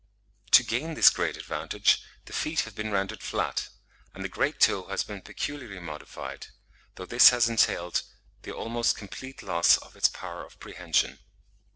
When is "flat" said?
3.21-3.69